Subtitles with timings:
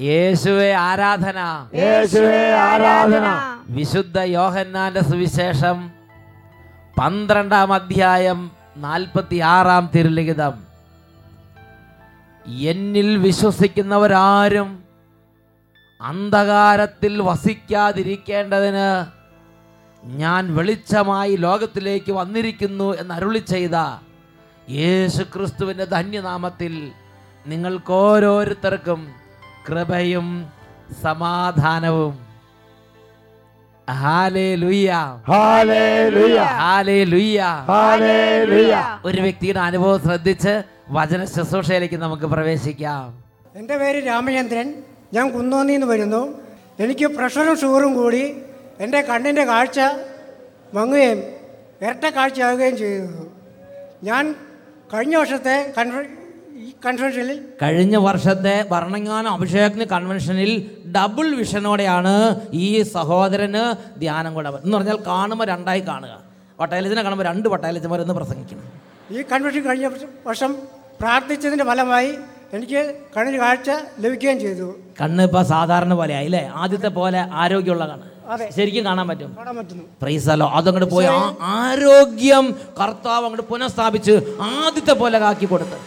[0.00, 1.66] യേശുവെ ആരാധന.
[1.74, 3.26] യേശുവേ ആരാധന.
[3.68, 5.90] വിശുദ്ധ യോഹന്നാന്റെ സുവിശേഷം
[7.00, 10.54] പന്ത്രണ്ടാം അധ്യായം നാൽപ്പത്തി ആറാം തിരുലിഖിതം.
[12.46, 14.84] എന്നിൽ വിശ്വസിക്കുന്നവരാരും
[16.00, 19.04] അന്ധകാരത്തിൽ വസിക്കാതിരിക്കേണ്ടതിന്
[20.04, 23.76] ഞാൻ വെളിച്ചമായി ലോകത്തിലേക്ക് വന്നിരിക്കുന്നു എന്ന് അരുളി ചെയ്ത
[24.70, 26.92] യേശുക്രിസ്തുവിന്റെ ധന്യനാമത്തിൽ
[27.46, 29.08] നിങ്ങൾക്ക് ഓരോരുത്തർക്കും
[29.68, 30.52] കൃപയും
[31.02, 32.32] സമാധാനവും.
[39.04, 43.24] ഒരു വ്യക്തിയുടെ അനുഭവം ശ്രദ്ധിച്ച് വചന ശുശ്രൂഷയിലേക്ക് നമുക്ക് പ്രവേശിക്കാം.
[43.56, 44.74] എന്റെ പേര് രാമചന്ദ്രൻ.
[45.12, 46.40] ഞാൻ കുന്നോന്നിൽ നിന്ന് വരുന്നു.
[46.78, 48.42] എനിക്ക് പ്രഷറും ഷുഗറും കൂടി
[48.80, 49.80] എന്റെ കണ്ണിന്റെ കാഴ്ച
[50.74, 51.18] മങ്ങുകയും
[51.82, 53.28] ഇരട്ട കാഴ്ചയാകുകയും ചെയ്തു.
[54.02, 54.34] ഞാൻ
[54.94, 56.21] കഴിഞ്ഞ വർഷത്തെ കൺവ
[56.60, 60.50] ഈ കൺവെൻഷനിൽ കഴിഞ്ഞ വർഷത്തെ വർണങ്ങാന അഭിഷേകത്തിന് കൺവെൻഷനിൽ
[60.96, 62.14] ഡബിൾ വിഷനോടെയാണ്
[62.64, 63.62] ഈ സഹോദരന്
[64.00, 66.14] ധ്യാനം കൂടെ എന്ന് പറഞ്ഞാൽ കാണുമ്പോൾ രണ്ടായി കാണുക.
[66.60, 68.66] വട്ടായലത്തിനെ കാണുമ്പോൾ രണ്ട് വട്ടായലച്ചന്മാർ എന്ന് പ്രസംഗിക്കണം.
[69.14, 69.86] ഈ കൺവെൻഷൻ കഴിഞ്ഞ
[70.28, 70.50] വർഷം
[71.00, 72.10] പ്രാർത്ഥിച്ചതിന്റെ ഫലമായി
[72.56, 72.80] എനിക്ക്
[73.16, 73.70] കണ്ണിന് കാഴ്ച
[74.02, 74.68] ലഭിക്കുകയും ചെയ്തു.
[75.00, 78.08] കണ്ണ് ഇപ്പൊ സാധാരണ പോലെ ആയില്ലേ ആദ്യത്തെ പോലെ ആരോഗ്യമുള്ള കണ്ണ്
[78.56, 79.30] ശരിക്കും കാണാൻ പറ്റും.
[80.02, 81.08] പ്രൈസലോ അതങ്ങോട്ട് പോയി
[81.56, 82.44] ആരോഗ്യം
[82.80, 84.14] കർത്താവ് അങ്ങോട്ട് പുനഃസ്ഥാപിച്ച്
[84.52, 85.78] ആദ്യത്തെ പോലെ കാക്കി കൊടുത്ത്.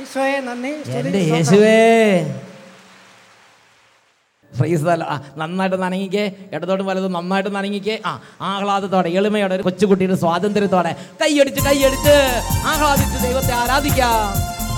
[0.00, 0.70] ഈശോയെ നന്ദി.
[0.84, 1.76] സ്തുതി, യേശുവേ.
[5.36, 6.24] നന്നായിട്ട് നനങ്ങിക്കേ.
[6.52, 7.98] ഇടത്തോട്ടും വലതും നന്നായിട്ട് നനങ്ങിക്കേ.
[8.06, 12.16] ആ ആഹ്ലാദത്തോടെ എളിമയോടെ ഒരു കൊച്ചുകുട്ടിയുടെ സ്വാതന്ത്ര്യത്തോടെ കൈയടിച്ച് കൈയടിച്ച്
[12.66, 14.28] ആഹ്ലാദിച്ച് ദൈവത്തെ ആരാധിക്കാം.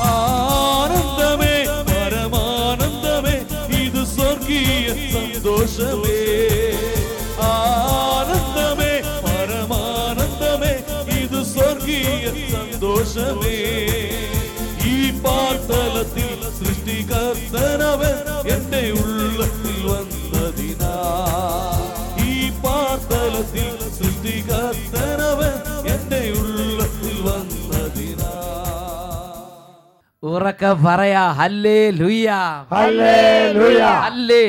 [0.07, 1.55] ആനന്ദമേ
[1.91, 3.37] പരമാനന്ദമേ
[3.83, 6.20] ഇത് സ്വർഗീയ സന്തോഷമേ.
[7.51, 8.92] ആനന്ദമേ
[9.27, 10.75] പരമാനന്ദമേ
[11.19, 13.58] ഇത് സ്വർഗീയ സന്തോഷമേ.
[15.18, 18.17] ഈ പാർത്തലത്തിൽ സൃഷ്ടികർത്തനവൻ
[18.48, 20.92] എന്റെ ഉള്ളത്തിൽ വന്നതിനാ.
[22.27, 25.57] ഈ പാർത്തലത്തിൽ സൃഷ്ടികർത്തനവൻ
[25.92, 28.33] എന്റെ ഉള്ളത്തിൽ വന്നതിനാ.
[30.23, 33.89] ഉറക്ക പറയാ ഹല്ലേ ഹല്ലേലൂയ.
[34.02, 34.42] ഹല്ലേ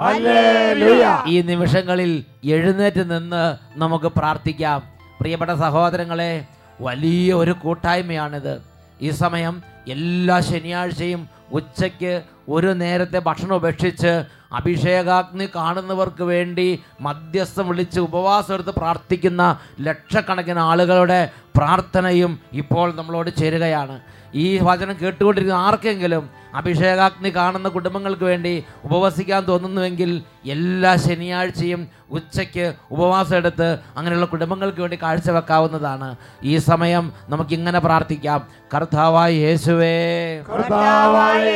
[0.00, 1.04] ഹല്ലേലൂയ.
[1.26, 4.82] ഈ നിമിഷങ്ങളിൽ എഴുന്നേറ്റ് നിന്ന് നമുക്ക് പ്രാർത്ഥിക്കാം.
[5.20, 6.44] പ്രിയപ്പെട്ട സഹോദരങ്ങളെ
[6.80, 8.62] വലിയ ഒരു കൂട്ടായ്മയാണിത്.
[9.02, 11.20] ഈ സമയം എല്ലാ ശനിയാഴ്ചയും
[11.58, 12.12] ഉച്ചയ്ക്ക്
[12.54, 14.12] ഒരു നേരത്തെ ഭക്ഷണം ഉപേക്ഷിച്ച്
[14.58, 16.66] അഭിഷേകാഗ്നി കാണുന്നവർക്ക് വേണ്ടി
[17.06, 19.42] മധ്യസ്ഥം വിളിച്ച് ഉപവാസം എടുത്ത് പ്രാർത്ഥിക്കുന്ന
[19.88, 21.20] ലക്ഷക്കണക്കിന് ആളുകളുടെ
[21.58, 22.32] പ്രാർത്ഥനയും
[22.62, 23.96] ഇപ്പോൾ നമ്മളോട് ചേരുകയാണ്.
[24.34, 33.78] ഈ വചനം കേട്ടുകൊണ്ടിരിക്കുന്ന ആർക്കെങ്കിലും അഭിഷേകാഗ്നി കാണുന്ന കുടുംബങ്ങൾക്ക് വേണ്ടി ഉപവസിക്കാൻ തോന്നുന്നുവെങ്കിൽ എല്ലാ ശനിയാഴ്ചയും ഉച്ചയ്ക്ക് ഉപവാസം എടുത്ത്
[33.96, 36.16] അങ്ങനെയുള്ള കുടുംബങ്ങൾക്ക് വേണ്ടി കാഴ്ചവെക്കാവുന്നതാണ്.
[36.42, 38.48] ഈ സമയം നമുക്കിങ്ങനെ പ്രാർത്ഥിക്കാം.
[38.74, 40.40] കർത്താവായ യേശുവേ.
[40.40, 41.54] കർത്താവായ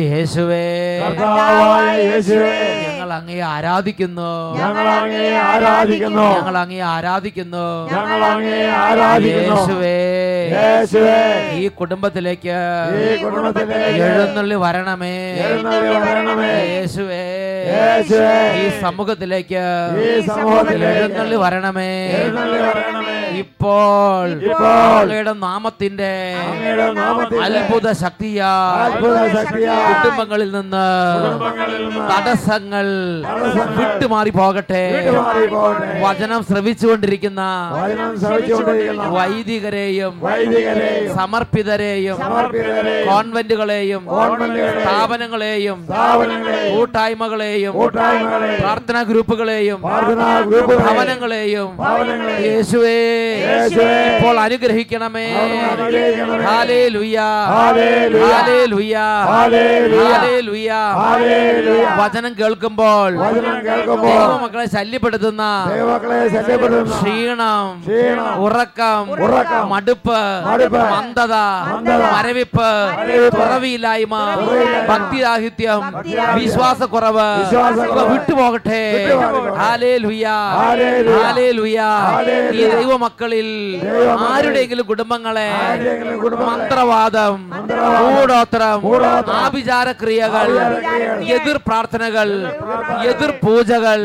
[0.00, 1.00] യേശുവേ.
[1.08, 2.91] കർത്താവായ യേശുവേ.
[3.12, 4.58] അങ്ങയെ ആരാധിക്കുന്നു.
[4.58, 6.22] ഞങ്ങൾ അങ്ങയെ ആരാധിക്കുന്നു.
[6.22, 7.90] ഞങ്ങൾ അങ്ങയെ ആരാധിക്കുന്നു.
[7.92, 9.60] ഞങ്ങൾ അങ്ങയെ ആരാധിക്കുന്നു.
[9.60, 9.98] യേശുവേ.
[10.48, 11.50] യേശുവേ.
[11.52, 12.56] ഈ കുടുംബത്തിലേക്ക്
[13.12, 15.34] ഈ കുടുംബത്തിലേക്ക് എഴുന്നള്ളി വരണമേ.
[15.34, 16.52] എഴുന്നള്ളി വരണമേ.
[16.76, 17.22] യേശുവേ.
[17.78, 18.66] യേശുവേ.
[18.66, 19.62] ഈ സമൂഹത്തിലേക്ക്
[20.18, 22.06] ഈ സമൂഹത്തിലേക്ക് എഴുന്നള്ളി വരണമേ.
[22.06, 23.21] എഴുന്നള്ളി വരണമേ.
[23.34, 24.28] ഇപ്പോൾ.
[24.94, 26.12] അങ്ങയുടെ നാമത്തിന്റെ
[27.46, 28.50] അത്ഭുത ശക്തിയാ
[28.84, 30.86] അത്ഭുത ശക്തിയാൽ കുടുംബങ്ങളിൽ നിന്ന്
[32.10, 32.86] തടസ്സങ്ങൾ
[33.78, 34.82] വിട്ടുമാറി പോകട്ടെ
[36.04, 37.42] വചനം ശ്രവിച്ചുകൊണ്ടിരിക്കുന്ന
[39.14, 40.14] വൈദികരെയും
[41.16, 42.18] സമർപ്പിതരെയും
[43.08, 44.02] കോൺവെന്റുകളെയും
[44.76, 45.78] സ്ഥാപനങ്ങളെയും
[46.72, 47.74] കൂട്ടായ്മകളെയും
[48.60, 49.80] പ്രാർത്ഥനാ ഗ്രൂപ്പുകളെയും
[50.82, 51.70] ഭവനങ്ങളെയും
[52.44, 52.98] യേശുവേ
[54.16, 55.26] ഇപ്പോൾ അനുഗ്രഹിക്കണമേ.
[56.42, 57.18] ഹാലേ ഹാലേലുയ.
[58.24, 58.96] ഹാലേലുയ.
[60.08, 60.70] ഹല്ലേലൂയ.
[61.98, 63.10] വചനം കേൾക്കുമ്പോൾ
[64.42, 65.42] മക്കളെ ശല്യപ്പെടുത്തുന്ന
[66.96, 67.66] ക്ഷീണം
[68.38, 69.02] ഉറക്കം
[69.68, 70.18] മടുപ്പ്
[70.92, 71.34] മന്ദത
[72.12, 72.68] മരവിപ്പ്
[73.36, 74.14] തുറവിയില്ലായ്മ
[74.88, 75.82] ഭക്തിരാഹിത്യം
[76.34, 77.26] വിശ്വാസക്കുറവ്
[78.12, 78.82] വിട്ടുപോകട്ടെ.
[79.56, 80.36] Hallelujah.
[80.62, 81.08] ഹാലേലുയ.
[81.18, 81.78] ഹാലേലുയ.
[82.52, 83.48] ഈ ദൈവമക്കളിൽ ദൈവമക്കളിൽ
[84.26, 85.48] ആരുടെയെങ്കിലും കുടുംബങ്ങളെ
[86.48, 88.78] മന്ത്രവാദം മന്ത്രവാദം, കൂടോത്രം
[90.00, 90.48] ക്രിയകൾ
[91.36, 92.28] എതിർ പ്രാർത്ഥനകൾ
[93.10, 94.00] എതിർ പൂജകൾ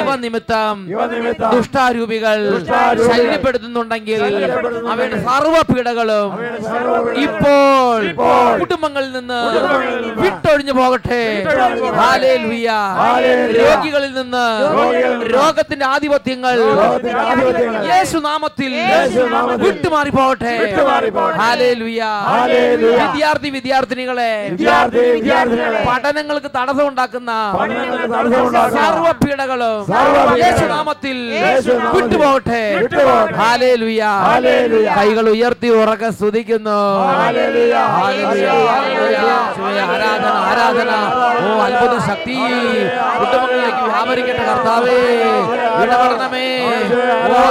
[0.00, 0.76] ഇവ നിമിത്തം
[1.54, 2.38] ദുഷ്ടാരൂപികൾ
[3.08, 4.22] ശല്യപ്പെടുത്തുന്നുണ്ടെങ്കിൽ
[4.92, 6.30] അവയുടെ സർവപീഠകളും
[7.26, 8.00] ഇപ്പോൾ
[8.62, 9.40] കുടുംബങ്ങളിൽ നിന്ന്
[10.22, 11.22] വിട്ടൊഴിഞ്ഞു പോകട്ടെ.
[13.60, 14.46] രോഗികളിൽ നിന്ന്
[15.34, 17.82] രോഗത്തിന്റെ ആധിപത്യങ്ങൾ രോഗത്തിന്റെ ആധിപത്യങ്ങൾ.
[17.92, 18.72] യേശു യേശുനാമത്തിൽ
[19.64, 20.54] വിട്ടുമാറി പോകട്ടെ.
[23.02, 24.32] വിദ്യാർത്ഥി വിദ്യാർത്ഥിനികളെ
[25.88, 31.16] പഠനങ്ങൾക്ക് തടസ്സം ഉണ്ടാക്കുന്ന പഠനങ്ങൾക്ക് തടസ്സമുണ്ടാക്കുന്ന സർവ പീഡകളും സർവപീഡകളും യേശുനാമത്തിൽ
[31.96, 32.62] വിട്ടുപോകട്ടെ.
[34.98, 36.78] കൈകൾ ഉയർത്തി ഉറക്കെ സ്തുതിക്കുന്നു.
[39.90, 40.90] ആരാധന ആരാധന.
[41.44, 42.36] ഓ അത്ഭുത ശക്തി.
[43.20, 44.98] കുടുംബങ്ങളിലേക്ക് വ്യാപരിക്കട്ടെ കർത്താവേ.
[45.82, 46.46] ഇടപെടണമേ.
[47.24, 47.42] ഓരോ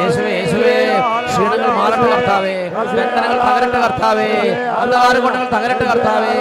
[0.00, 0.74] യേശുവേ
[1.28, 2.54] ക്ഷീണങ്ങൾ മാറട്ടെ കർത്താവേ.
[2.68, 4.28] ബന്ധനങ്ങൾ തകരട്ടെ കർത്താവേ.
[4.82, 6.34] അന്ധാരകൊണ്ടങ്ങൾ തകരട്ടെ കർത്താവേ.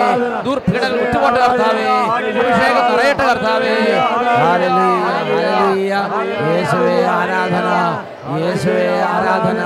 [0.46, 1.88] ദുർപീഡകൾ വിട്ടുപോട്ടെ കർത്താവേ.
[2.40, 3.76] അഭിഷേകം നിറയട്ടെ കർത്താവേ.
[6.50, 7.70] യേശുവേ ആരാധന.
[8.44, 9.62] യേശുവേ ആരാധന.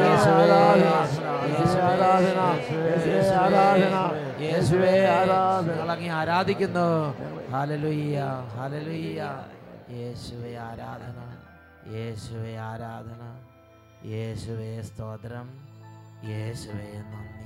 [0.00, 0.44] യേശുവേ
[1.52, 2.38] യേശുവേ ആരാധന
[3.08, 4.21] യേശുവേ.
[5.68, 7.14] ഞങ്ങളങ്ങി ആരാധിക്കുന്നു.
[7.52, 8.18] ഹാലലുയ്യ
[8.56, 9.20] ഹാലലുയ്യ
[9.90, 11.18] യേശുവേ ആരാധന.
[11.94, 13.22] യേശുവേ ആരാധന.
[14.06, 15.50] യേശുവേ സ്തോത്രം.
[16.24, 17.42] യേശുവേ നന്ദി.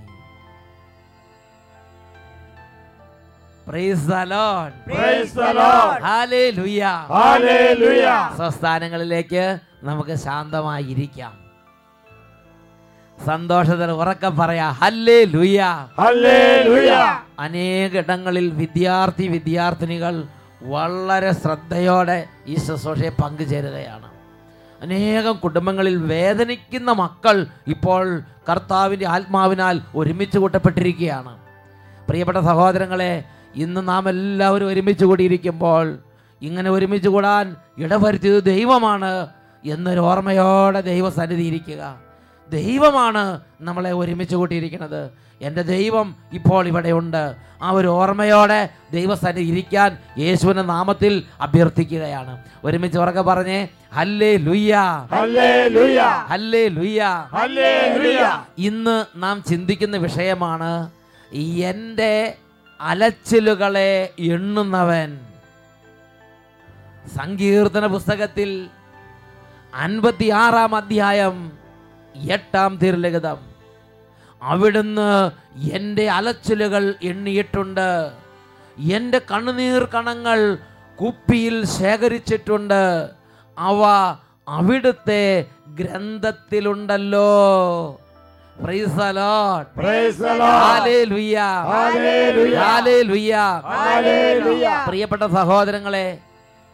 [8.36, 11.45] സ്വസ്ഥാനങ്ങളിലേക്ക് നമുക്ക് ശാന്തമായി ഇരിക്കാം
[13.18, 15.60] സന്തോഷത്തിൽ ഉറക്കം പറയാ ഹല്ലേ ലുയ
[17.44, 20.14] अनेक ഇടങ്ങളിൽ വിദ്യാർത്ഥി വിദ്യാർത്ഥിനികൾ
[20.74, 24.08] വളരെ ശ്രദ്ധയോടെ ഈ ശുശ്രൂഷയെ പങ്കുചേരുകയാണ്.
[24.82, 27.36] അനേകം കുടുംബങ്ങളിൽ വേദനിക്കുന്ന മക്കൾ
[27.74, 28.04] ഇപ്പോൾ
[28.48, 31.32] കർത്താവിന്റെ ആത്മാവിനാൽ ഒരുമിച്ച് കൂട്ടപ്പെട്ടിരിക്കുകയാണ്.
[32.08, 33.12] പ്രിയപ്പെട്ട സഹോദരങ്ങളെ
[33.62, 35.86] ഇന്ന് നാം എല്ലാവരും ഒരുമിച്ച് കൂടിയിരിക്കുമ്പോൾ
[36.42, 39.12] ഇങ്ങനെ ഒരുമിച്ച് കൂടാൻ ഇടവരുത്തിയത് ദൈവമാണ്
[39.64, 41.82] എന്നൊരു ഓർമ്മയോടെ ദൈവസന്നിധി ഇരിക്കുക.
[42.52, 45.10] ദൈവമാണ് നമ്മളെ ഒരുമിച്ച് കൂട്ടിയിരിക്കുന്നത്.
[45.40, 52.44] എന്റെ ദൈവം ഇപ്പോൾ ഇവിടെയുണ്ട് ആ ഒരു ഓർമ്മയോടെ ദൈവസ്ഥാനം ഇരിക്കാൻ യേശുവിന്റെ നാമത്തിൽ അഭ്യർത്ഥിക്കുകയാണ്.
[52.64, 54.74] ഒരുമിച്ച് ഉറക്കെ പറഞ്ഞേ ഹല്ലേ ലുയ്യ.
[56.28, 60.90] ഹല്ലേ ലുയ്യ ഇന്ന് നാം ചിന്തിക്കുന്ന വിഷയമാണ്
[61.70, 62.36] എന്റെ
[62.80, 65.20] അലച്ചിലുകളെ എണ്ണുന്നവൻ.
[67.16, 68.68] സങ്കീർത്തന പുസ്തകത്തിൽ
[69.74, 71.65] അൻപത്തിയാറാം അധ്യായം
[72.22, 73.38] എട്ടാം തിരുലിഖിതം
[74.42, 75.30] അവിടുന്ന്
[75.72, 78.10] എന്റെ അലച്ചിലുകൾ എണ്ണിയിട്ടുണ്ട്.
[78.78, 80.58] എന്റെ കണ്ണുനീർ കണങ്ങൾ
[81.00, 82.82] കുപ്പിയിൽ ശേഖരിച്ചിട്ടുണ്ട്.
[83.58, 83.82] അവ
[84.48, 85.44] അവിടുത്തെ
[85.78, 87.30] ഗ്രന്ഥത്തിലുണ്ടല്ലോ.
[94.86, 96.18] പ്രിയപ്പെട്ട സഹോദരങ്ങളെ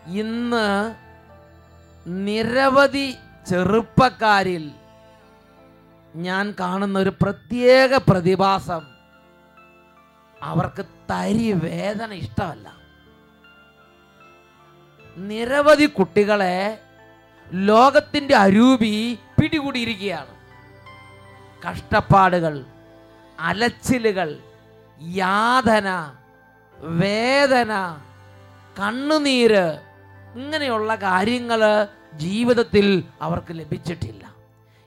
[0.06, 0.66] ഇന്ന്
[2.06, 3.14] നിരവധി
[3.50, 4.70] ചെറുപ്പക്കാരിൽ
[6.14, 8.80] ഞാൻ കാണുന്ന ഒരു പ്രത്യേക പ്രതിഭാസം.
[10.42, 12.72] അവർക്ക് തരി വേദന ഇഷ്ടമല്ല.
[15.16, 16.82] നിരവധി കുട്ടികളെ
[17.52, 20.34] ലോകത്തിന്റെ അരൂപി പിടികൂടിയിരിക്കുകയാണ്.
[21.68, 22.64] കഷ്ടപ്പാടുകൾ
[23.40, 24.38] അലച്ചിലുകൾ
[25.02, 26.12] യാതന
[26.74, 27.96] വേദന
[28.80, 29.78] കണ്ണുനീര്
[30.36, 34.31] ഇങ്ങനെയുള്ള കാര്യങ്ങൾ ജീവിതത്തിൽ അവർക്ക് ലഭിച്ചിട്ടില്ല.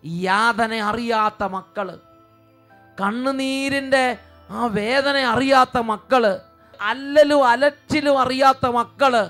[0.06, 2.00] യാതന അറിയാത്ത മക്കൾ.
[3.02, 4.18] കണ്ണുനീരിന്റെ
[4.50, 6.40] ആ വേദന അറിയാത്ത മക്കൾ.
[6.82, 9.30] അല്ലലും അലച്ചിലും അറിയാത്ത മക്കൾ.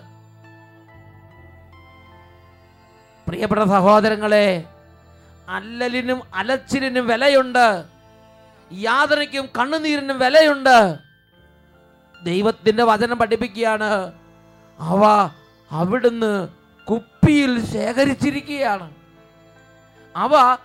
[3.27, 4.63] പ്രിയപ്പെട്ട സഹോദരങ്ങളെ
[5.49, 7.85] അല്ലലിനും അലച്ചിലിനും വിലയുണ്ട്.
[8.73, 10.97] യാതനയ്ക്കും കണ്ണുനീരിനും വിലയുണ്ട്.
[12.23, 14.11] ദൈവത്തിന്റെ വചനം പഠിപ്പിക്കുകയാണ്.
[14.79, 15.29] അവ
[15.71, 16.47] അവിടുന്ന്
[16.89, 19.04] കുപ്പിയിൽ ശേഖരിച്ചിരിക്കുകയാണ്.
[20.15, 20.57] അവ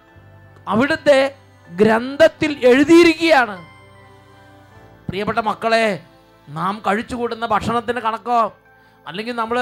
[0.69, 1.35] അവിടുത്തെ
[1.71, 3.65] ഗ്രന്ഥത്തിൽ എഴുതിയിരിക്കുകയാണ്.
[5.09, 6.03] പ്രിയപ്പെട്ട മക്കളെ
[6.49, 8.57] നാം കഴിച്ചുകൂടുന്ന ഭക്ഷണത്തിന്റെ കണക്കോ
[9.07, 9.59] അല്ലെങ്കിൽ നമ്മൾ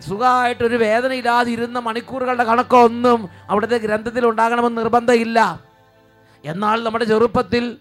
[0.00, 5.60] സുഖമായിട്ടൊരു വേദനയില്ലാതെ ഇരുന്ന മണിക്കൂറുകളുടെ കണക്കോ ഒന്നും അവിടുത്തെ ഗ്രന്ഥത്തിൽ ഉണ്ടാകണമെന്ന് നിർബന്ധമില്ല.
[6.44, 7.76] എന്നാൽ നമ്മുടെ ചെറുപ്പത്തിൽ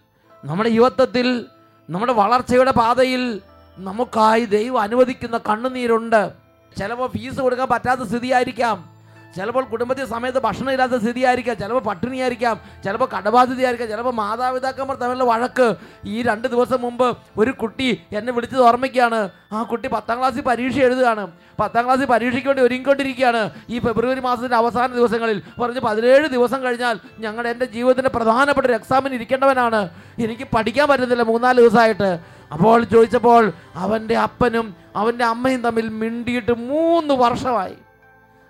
[0.45, 1.45] നമ്മുടെ യുവത്വത്തിൽ
[1.89, 3.41] നമ്മുടെ വളർച്ചയുടെ പാതയിൽ
[3.77, 6.31] നമുക്കായി ദൈവം അനുവദിക്കുന്ന കണ്ണുനീരുണ്ട്.
[6.77, 8.94] ചിലപ്പോൾ ഫീസ് കൊടുക്കാൻ പറ്റാത്ത സ്ഥിതിയായിരിക്കാം.
[9.35, 15.75] ചിലപ്പോൾ കുടുംബത്തിൽ സമയത്ത് ഭക്ഷണം ഇല്ലാത്ത സ്ഥിതിയായിരിക്കാം ചിലപ്പോൾ പട്ടിണിയായിരിക്കാം ചിലപ്പോൾ കടബാധ്യതയായിരിക്കാം ചിലപ്പോൾ മാതാപിതാക്കന്മാർ തമ്മിലുള്ള വഴക്ക്.
[16.05, 21.27] ഈ രണ്ട് ദിവസം മുമ്പ് ഒരു കുട്ടി എന്നെ വിളിച്ചത് ഓർമ്മയ്ക്കാണ് ആ കുട്ടി പത്താം ക്ലാസ്സിൽ പരീക്ഷ എഴുതുകയാണ്.
[21.59, 23.51] പത്താം ക്ലാസ്സിൽ പരീക്ഷയ്ക്ക് വേണ്ടി ഒരുങ്ങിക്കൊണ്ടിരിക്കുകയാണ്.
[23.69, 29.13] ഈ ഫെബ്രുവരി മാസത്തിന്റെ അവസാന ദിവസങ്ങളിൽ പറഞ്ഞ് പതിനേഴ് ദിവസം കഴിഞ്ഞാൽ ഞങ്ങളുടെ എന്റെ ജീവിതത്തിന്റെ പ്രധാനപ്പെട്ട ഒരു എക്സാമിന്
[29.13, 29.89] ഇരിക്കേണ്ടവനാണ്.
[30.19, 32.19] എനിക്ക് പഠിക്കാൻ പറ്റുന്നില്ല മൂന്നാൽ ദിവസമായിട്ട്.
[32.51, 37.75] അപ്പോൾ ചോദിച്ചപ്പോൾ അവന്റെ അപ്പനും അവന്റെ അമ്മയും തമ്മിൽ മിണ്ടിയിട്ട് മൂന്ന് വർഷമായി.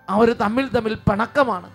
[0.09, 1.67] അവർ തമ്മിൽ തമ്മിൽ പിണക്കമാണ്.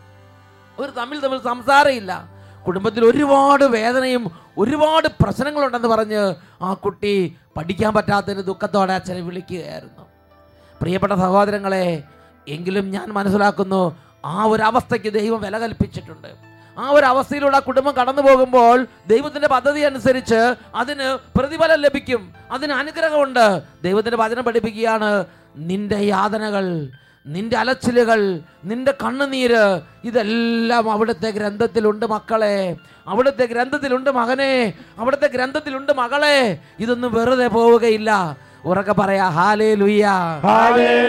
[0.79, 2.41] അവർ തമ്മിൽ തമ്മിൽ സംസാരമില്ല.
[2.67, 10.07] കുടുംബത്തിൽ ഒരുപാട് വേദനയും ഒരുപാട് പ്രശ്നങ്ങളുണ്ടെന്ന് പറഞ്ഞ് ആ കുട്ടി പഠിക്കാൻ പറ്റാത്തതിന് ദുഃഖത്തോടെ അച്ഛനെ വിളിക്കുകയായിരുന്നു.
[10.81, 12.03] പ്രിയപ്പെട്ട സഹോദരങ്ങളെ
[12.49, 16.29] എങ്കിലും ഞാൻ മനസ്സിലാക്കുന്നു ആ ഒരു അവസ്ഥയ്ക്ക് ദൈവം വില കൽപ്പിച്ചിട്ടുണ്ട്.
[16.79, 22.35] ആ ഒരു അവസ്ഥയിലൂടെ ആ കുടുംബം കടന്നു പോകുമ്പോൾ ദൈവത്തിന്റെ പദ്ധതി അനുസരിച്ച് അതിന് പ്രതിഫലം ലഭിക്കും.
[22.51, 23.63] അതിന് അനുഗ്രഹമുണ്ട്.
[23.83, 25.25] ദൈവത്തിന്റെ വചനം പഠിപ്പിക്കുകയാണ്
[25.57, 26.89] നിന്റെ യാതനകൾ
[27.27, 32.77] നിന്റെ അലച്ചിലുകൾ നിന്റെ കണ്ണുനീര് ഇതെല്ലാം അവിടുത്തെ ഗ്രന്ഥത്തിലുണ്ട് മക്കളെ.
[33.07, 34.73] അവിടുത്തെ ഗ്രന്ഥത്തിലുണ്ട് മകനെ.
[34.99, 36.59] അവിടുത്തെ ഗ്രന്ഥത്തിലുണ്ട് മകളെ.
[36.79, 38.37] ഇതൊന്നും വെറുതെ പോവുകയില്ല.
[38.65, 40.07] ഉറക്കെ പറയാ ഹാലേ ലുയ്യ.
[40.43, 41.07] ഹാലേ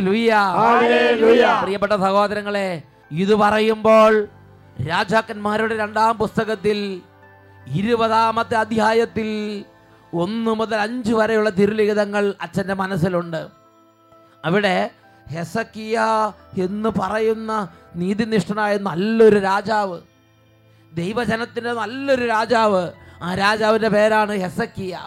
[0.00, 4.28] ലുയ്യ പ്രിയപ്പെട്ട സഹോദരങ്ങളെ ഇത് പറയുമ്പോൾ
[4.88, 7.00] രാജാക്കന്മാരുടെ രണ്ടാം പുസ്തകത്തിൽ
[7.66, 9.64] ഇരുപതാമത്തെ അധ്യായത്തിൽ
[10.14, 13.46] ഒന്ന് മുതൽ അഞ്ച് വരെയുള്ള തിരുലിഖിതങ്ങൾ അച്ഛന്റെ മനസ്സിലുണ്ട്.
[14.44, 14.90] അവിടെ
[15.30, 16.00] ഹെസക്കിയ
[16.62, 20.00] എന്ന് പറയുന്ന നീതിനിഷ്ഠനായ നല്ലൊരു രാജാവ്.
[20.94, 22.92] ദൈവജനത്തിന്റെ നല്ലൊരു രാജാവ്.
[23.22, 24.98] ആ രാജാവിന്റെ പേരാണ് ഹെസക്കിയ.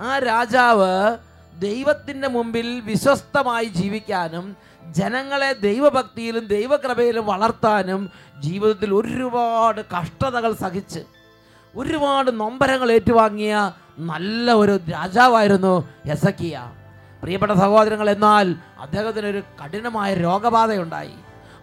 [0.00, 1.16] ആ രാജാവ്
[1.58, 4.56] ദൈവത്തിന്റെ മുമ്പിൽ വിശ്വസ്തമായി ജീവിക്കാനും
[4.90, 11.00] ജനങ്ങളെ ദൈവഭക്തിയിലും ദൈവകൃപയിലും വളർത്താനും ജീവിതത്തിൽ ഒരുപാട് കഷ്ടതകൾ സഹിച്ച്
[11.76, 16.72] ഒരുപാട് നൊമ്പരങ്ങൾ ഏറ്റുവാങ്ങിയ നല്ല ഒരു രാജാവായിരുന്നു ഹെസക്കിയ.
[17.26, 21.14] പ്രിയപ്പെട്ട സഹോദരങ്ങൾ എന്നാൽ അദ്ദേഹത്തിന് ഒരു കഠിനമായ രോഗബാധയുണ്ടായി.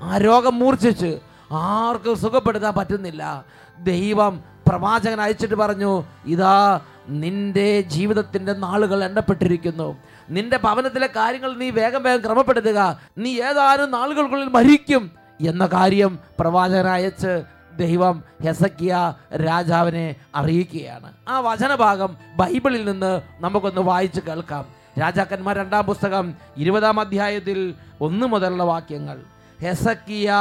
[0.01, 1.20] ആ രോഗം മൂർച്ഛിച്ച്
[1.51, 3.46] ആർക്കും സുഖപ്പെടുത്താൻ പറ്റുന്നില്ല.
[3.77, 6.79] ദൈവം പ്രവാചകൻ അയച്ചിട്ട് പറഞ്ഞു ഇതാ
[7.10, 9.98] നിന്റെ ജീവിതത്തിന്റെ നാളുകൾ എണ്ണപ്പെട്ടിരിക്കുന്നു.
[10.29, 13.00] നിന്റെ ഭവനത്തിലെ കാര്യങ്ങൾ നീ വേഗം വേഗം ക്രമപ്പെടുത്തുക.
[13.17, 15.12] നീ ഏതാനും നാളുകൾക്കുള്ളിൽ മരിക്കും.
[15.41, 17.43] എന്ന കാര്യം പ്രവാചകൻ അയച്ച്
[17.77, 21.13] ദൈവം ഹെസക്കിയ രാജാവിനെ അറിയിക്കുകയാണ്.
[21.29, 24.83] ആ വചനഭാഗം ബൈബിളിൽ നിന്ന് നമുക്കൊന്ന് വായിച്ച് കേൾക്കാം.
[25.00, 26.26] രാജാക്കന്മാർ രണ്ടാം പുസ്തകം
[26.58, 29.18] ഇരുപതാം അധ്യായത്തിൽ ഒന്ന് മുതലുള്ള വാക്യങ്ങൾ.
[29.62, 30.32] ഹെസക്കിയ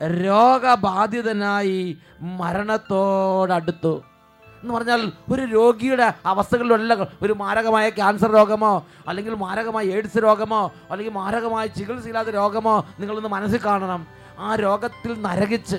[0.00, 1.98] രോഗബാധിതനായി
[2.40, 4.02] മരണത്തോടടുത്തു.
[4.62, 11.66] എന്ന് പറഞ്ഞാൽ ഒരു രോഗിയുടെ അവസ്ഥകളിലുള്ള ഒരു മാരകമായ ക്യാൻസർ രോഗമോ അല്ലെങ്കിൽ മാരകമായ എയ്ഡ്സ് രോഗമോ അല്ലെങ്കിൽ മാരകമായ
[11.66, 14.06] ചികിത്സയില്ലാത്ത രോഗമോ നിങ്ങളൊന്ന് മനസ്സിൽ കാണണം.
[14.38, 15.78] ആ രോഗത്തിൽ നരകിച്ച്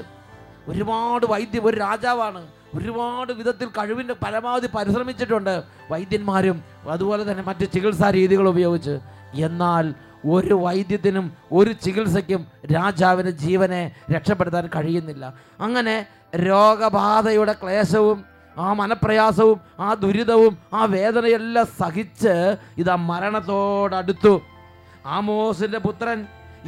[0.68, 2.42] ഒരുപാട് വൈദ്യം ഒരു രാജാവാണ്
[2.76, 9.00] ഒരുപാട് വിധത്തിൽ കഴിവിന്റെ പരമാവധി പരിശ്രമിച്ചിട്ടുണ്ട് വൈദ്യന്മാരും അതുപോലെ തന്നെ മറ്റ് ചികിത്സാ രീതികൾ ഉപയോഗിച്ച്.
[9.34, 9.94] എന്നാൽ
[10.26, 15.34] ഒരു വൈദ്യത്തിനും ഒരു ചികിത്സയ്ക്കും രാജാവിന് ജീവനെ രക്ഷപ്പെടുത്താൻ കഴിയുന്നില്ല.
[15.62, 15.96] അങ്ങനെ
[16.36, 18.26] രോഗബാധയുടെ ക്ലേശവും
[18.58, 24.42] ആ മനപ്രയാസവും ആ ദുരിതവും ആ വേദനയെല്ലാം സഹിച്ച് ഇതാ മരണത്തോടടുത്തു.
[25.06, 26.20] ആമോസിന്റെ പുത്രൻ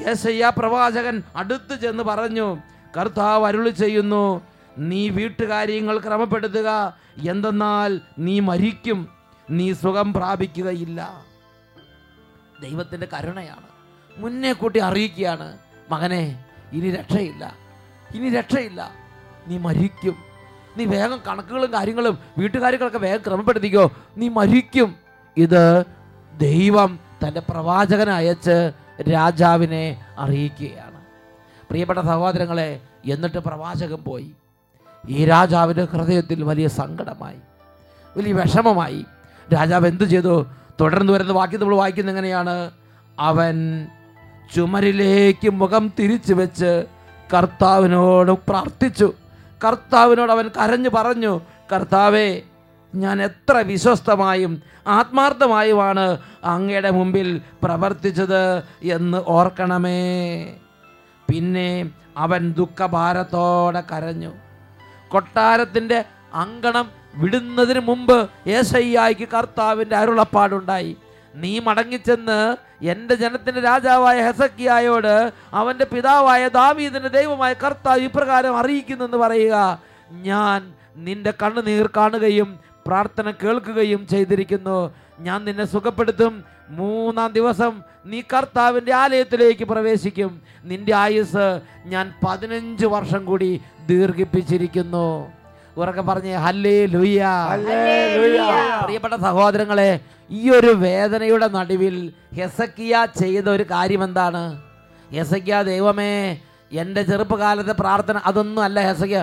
[0.06, 2.58] യേശയ്യ പ്രവാചകൻ അടുത്ത് ചെന്ന് പറഞ്ഞു
[2.98, 4.42] കർത്താവ് അരുളി ചെയ്യുന്നു
[4.78, 6.98] നീ വീട്ടുകാര്യങ്ങൾ ക്രമപ്പെടുത്തുക.
[7.30, 9.10] എന്തെന്നാൽ നീ മരിക്കും.
[9.50, 11.26] നീ സുഖം പ്രാപിക്കുകയില്ല.
[12.62, 13.66] ദൈവത്തിന്റെ കരുണയാണ്.
[14.18, 15.58] മുന്നേ കൂട്ടി അറിയിക്കുകയാണ്.
[15.90, 17.56] മകനെ ഇനി രക്ഷയില്ല.
[18.16, 18.92] ഇനി രക്ഷയില്ല.
[19.48, 20.16] നീ മരിക്കും.
[20.78, 23.92] നീ വേഗം കണക്കുകളും കാര്യങ്ങളും വീട്ടുകാര്യങ്ങളൊക്കെ വേഗം ക്രമപ്പെടുത്തിക്കോ.
[24.18, 24.96] നീ മരിക്കും.
[25.38, 25.86] ഇത്
[26.38, 28.72] ദൈവം തന്റെ പ്രവാചകനെ അയച്ച്
[29.14, 31.02] രാജാവിനെ അറിയിക്കുകയാണ്.
[31.70, 34.36] പ്രിയപ്പെട്ട സഹോദരങ്ങളെ എന്നിട്ട് പ്രവാചകൻ പോയി.
[35.10, 37.38] ഈ രാജാവിന്റെ ഹൃദയത്തിൽ വലിയ സങ്കടമായി
[38.18, 39.06] വലിയ വിഷമമായി.
[39.54, 40.46] രാജാവ് എന്തു ചെയ്തു?
[40.82, 42.72] തുടർന്ന് വരുന്ന വാക്യം നമ്മൾ വായിക്കുന്നത് എങ്ങനെയാണ്?
[43.20, 43.88] അവൻ
[44.56, 46.86] ചുമരിലേക്ക് മുഖം തിരിച്ചു വെച്ച്
[47.34, 49.14] കർത്താവിനോട് പ്രാർത്ഥിച്ചു.
[49.68, 51.42] കർത്താവിനോട് അവൻ കരഞ്ഞു പറഞ്ഞു
[51.74, 52.42] കർത്താവേ
[52.96, 60.54] ഞാൻ എത്ര വിശ്വസ്തമായും ആത്മാർത്ഥമായുമാണ് അങ്ങയുടെ മുമ്പിൽ പ്രവർത്തിച്ചത് എന്ന് ഓർക്കണമേ.
[61.30, 64.32] പിന്നെ അവൻ ദുഃഖഭാരത്തോടെ കരഞ്ഞു.
[65.12, 70.98] കൊട്ടാരത്തിന്റെ അങ്കണം വിടുന്നതിന് മുമ്പ് ഏശയ്യായിക്ക് കർത്താവിന്റെ അരുളപ്പാടുണ്ടായി.
[71.36, 72.40] നീ മടങ്ങിച്ചെന്ന്
[72.86, 79.82] എന്റെ ജനത്തിന്റെ രാജാവായ ഹെസക്കിയായോട് അവന്റെ പിതാവായ ദാവീദിന്റെ ദൈവമായ കർത്താവ് ഇപ്രകാരം അറിയിക്കുന്നെന്ന് പറയുക.
[80.12, 84.94] ഞാൻ നിന്റെ കണ്ണുനീർ കാണുകയും പ്രാർത്ഥന കേൾക്കുകയും ചെയ്തിരിക്കുന്നു.
[85.20, 86.44] ഞാൻ നിന്നെ സുഖപ്പെടുത്തും.
[86.80, 87.74] മൂന്നാം ദിവസം
[88.12, 90.32] നീ കർത്താവിന്റെ ആലയത്തിലേക്ക് പ്രവേശിക്കും.
[90.70, 91.46] നിന്റെ ആയുസ്
[91.92, 93.50] ഞാൻ പതിനഞ്ച് വർഷം കൂടി
[93.90, 95.08] ദീർഘിപ്പിച്ചിരിക്കുന്നു.
[95.78, 97.22] ഉറക്കെ പറഞ്ഞേ ഹല്ലേ ലുയ്യ.
[98.84, 99.92] പ്രിയപ്പെട്ട സഹോദരങ്ങളെ
[100.40, 101.96] ഈ ഒരു വേദനയുടെ നടുവിൽ
[102.40, 104.44] ഹെസക്കിയ ചെയ്ത ഒരു കാര്യം എന്താണ്
[105.16, 106.14] ഹെസക്കിയ ദൈവമേ
[106.82, 109.22] എന്റെ ചെറുപ്പകാലത്തെ പ്രാർത്ഥന അതൊന്നും അല്ല ഹെസക്കിയ.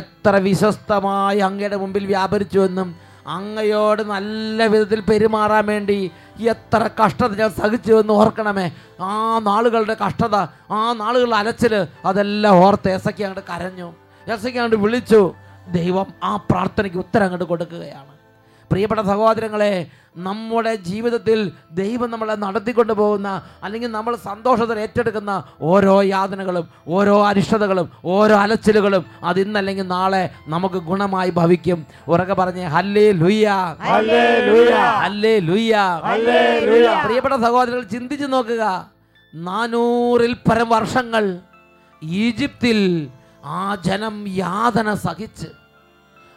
[0.00, 2.88] എത്ര വിശ്വസ്തമായി അങ്ങയുടെ മുമ്പിൽ വ്യാപരിച്ചുവെന്നും
[3.26, 6.10] അങ്ങയോട് നല്ല വിധത്തിൽ പെരുമാറാൻ വേണ്ടി
[6.40, 8.72] എത്ര കഷ്ടത ഞാൻ സഹിച്ചു എന്ന് ഓർക്കണമേ.
[9.00, 10.36] ആ നാളുകളുടെ കഷ്ടത
[10.70, 13.88] ആ നാളുകളുടെ അലച്ചിൽ അതെല്ലാം ഓർത്ത് എസക്കി അങ്ങോട്ട് കരഞ്ഞു.
[14.26, 15.34] എസക്കി അങ്ങോട്ട് വിളിച്ചു
[15.68, 18.12] ദൈവം ആ പ്രാർത്ഥനയ്ക്ക് ഉത്തരം അങ്ങോട്ട് കൊടുക്കുകയാണ്.
[18.70, 19.72] പ്രിയപ്പെട്ട സഹോദരങ്ങളെ
[20.20, 21.38] നമ്മുടെ ജീവിതത്തിൽ
[21.74, 23.28] ദൈവം നമ്മളെ നടത്തിക്കൊണ്ട് പോകുന്ന
[23.64, 25.32] അല്ലെങ്കിൽ നമ്മൾ സന്തോഷത്തിൽ ഏറ്റെടുക്കുന്ന
[25.70, 33.06] ഓരോ യാതനകളും ഓരോ അരിഷ്ടതകളും ഓരോ അലച്ചിലുകളും അത് ഇന്നല്ലെങ്കിൽ നാളെ നമുക്ക് ഗുണമായി ഭവിക്കും ഉറക്കെ പറഞ്ഞേ ഹല്ലേ
[33.14, 33.46] ലുയ്യ.
[35.04, 35.74] ഹല്ലേ ലുയ്യ.
[37.04, 38.64] പ്രിയപ്പെട്ട സഹോദരങ്ങൾ ചിന്തിച്ചു നോക്കുക
[39.32, 41.24] നാനൂറിൽ പരം വർഷങ്ങൾ
[42.20, 42.78] ഈജിപ്തിൽ
[43.52, 45.48] ആ ജനം യാതന സഹിച്ച്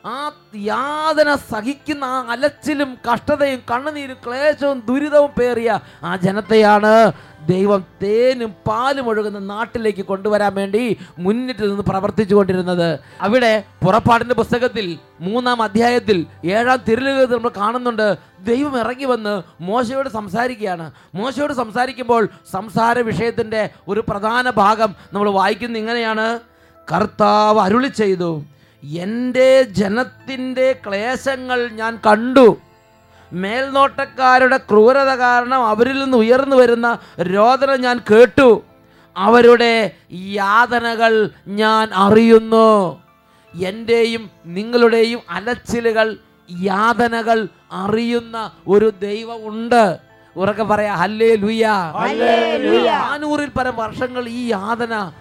[0.06, 7.12] ആ യാതന സഹിക്കുന്ന ആ അലച്ചിലും കഷ്ടതയും കണ്ണുനീരും ക്ലേശവും ദുരിതവും പേറിയ ആ ജനത്തെയാണ്
[7.48, 13.00] ദൈവം തേനും പാലും ഒഴുകുന്ന നാട്ടിലേക്ക് കൊണ്ടുവരാൻ വേണ്ടി മുന്നിട്ട് നിന്ന് പ്രവർത്തിച്ചു കൊണ്ടിരുന്നത്.
[13.22, 18.18] അവിടെ പുറപ്പാടിന്റെ പുസ്തകത്തിൽ മൂന്നാം അധ്യായത്തിൽ ഏഴാം തിരുലുകത്തിൽ നമ്മൾ കാണുന്നുണ്ട്.
[18.40, 20.92] ദൈവം ഇറങ്ങി വന്ന് മോശയോട് സംസാരിക്കുകയാണ്.
[21.16, 26.40] മോശയോട് സംസാരിക്കുമ്പോൾ സംസാര വിഷയത്തിന്റെ ഒരു പ്രധാന ഭാഗം നമ്മൾ വായിക്കുന്നത് ഇങ്ങനെയാണ്.
[26.94, 28.44] കർത്താവ് അരുളി ചെയ്തു
[28.84, 32.58] എന്റെ ജനത്തിന്റെ ക്ലേശങ്ങൾ ഞാൻ കണ്ടു.
[33.34, 38.64] മേൽനോട്ടക്കാരുടെ ക്രൂരത കാരണം അവരിൽ നിന്ന് ഉയർന്നു വരുന്ന രോദനം ഞാൻ കേട്ടു.
[39.18, 43.02] അവരുടെ യാതനകൾ ഞാൻ അറിയുന്നു.
[43.54, 46.18] എന്റെയും നിങ്ങളുടെയും അലച്ചിലുകൾ
[46.62, 50.00] യാതനകൾ അറിയുന്ന ഒരു ദൈവമുണ്ട്
[50.36, 51.66] ഉറക്കെ പറയാ ഹല്ലേ ലുയ.
[52.86, 55.12] നാനൂറിൽ പരം വർഷങ്ങൾ ഈ യാതന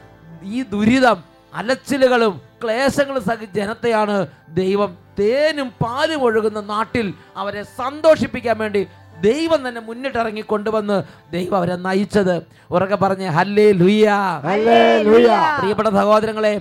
[0.42, 4.16] ഈ ദുരിതം അലച്ചിലുകളും ക്ലേശങ്ങളും സഹി ജനത്തെയാണ്
[4.54, 7.06] ദൈവം തേനും പാലും ഒഴുകുന്ന നാട്ടിൽ
[7.36, 8.82] അവരെ സന്തോഷിപ്പിക്കാൻ വേണ്ടി
[9.26, 10.96] ദൈവം തന്നെ മുന്നിട്ടിറങ്ങി കൊണ്ടുവന്ന്
[11.34, 12.36] ദൈവം അവരെ നയിച്ചത്.
[12.74, 14.08] ഉറക്കെ പറഞ്ഞ് ഹല്ലേ ലുയ്യ
[14.46, 15.28] ഹല്ലേലൂയ.
[15.58, 16.54] പ്രിയപ്പെട്ട സഹോദരങ്ങളെ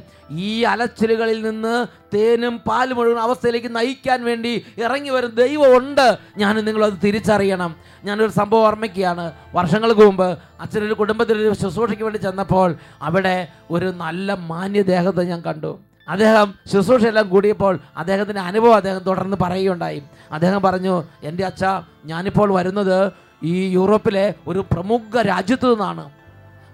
[0.48, 1.76] ഈ അലച്ചിലുകളിൽ നിന്ന്
[2.14, 4.54] തേനും പാലും ഒഴുകുന്ന അവസ്ഥയിലേക്ക് നയിക്കാൻ വേണ്ടി
[4.84, 6.08] ഇറങ്ങി വരും ദൈവമുണ്ട്.
[6.42, 7.72] ഞാൻ നിങ്ങളത് തിരിച്ചറിയണം.
[8.08, 9.26] ഞാനൊരു സംഭവം ഓർമ്മയ്ക്കാണ്
[9.58, 10.28] വർഷങ്ങൾക്ക് മുമ്പ്
[10.64, 12.70] അച്ഛനൊരു കുടുംബത്തിലൊരു ശുശ്രൂഷയ്ക്ക് വേണ്ടി ചെന്നപ്പോൾ
[13.10, 13.36] അവിടെ
[13.76, 15.74] ഒരു നല്ല മാന്യദേഹത്തെ ഞാൻ കണ്ടു.
[16.08, 20.04] അദ്ദേഹം ശുശ്രൂഷയെല്ലാം കൂടിയപ്പോൾ അദ്ദേഹത്തിന്റെ അനുഭവം അദ്ദേഹം തുടർന്ന് പറയുകയുണ്ടായി.
[20.32, 21.64] അദ്ദേഹം പറഞ്ഞു എന്റെ അച്ഛ
[22.06, 26.10] ഞാനിപ്പോൾ വരുന്നത് ഈ യൂറോപ്പിലെ ഒരു പ്രമുഖ രാജ്യത്തു നിന്നാണ്.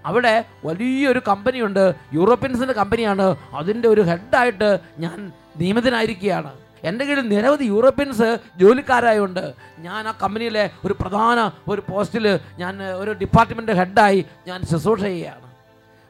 [0.06, 3.36] അവിടെ വലിയൊരു കമ്പനിയുണ്ട് യൂറോപ്യൻസിന്റെ കമ്പനിയാണ്.
[3.52, 6.52] അതിന്റെ ഒരു ഹെഡായിട്ട് ഞാൻ നിയമിതനായിരിക്കുകയാണ്.
[6.84, 9.54] എന്റെ കീഴിൽ നിരവധി യൂറോപ്യൻസ് ജോലിക്കാരായുണ്ട്.
[9.78, 15.48] ഞാൻ ആ കമ്പനിയിലെ ഒരു പ്രധാന ഒരു പോസ്റ്റിൽ ഞാൻ ഒരു ഡിപ്പാർട്ട്മെന്റ് ഹെഡായി ഞാൻ ശുശ്രൂഷ ചെയ്യുകയാണ്.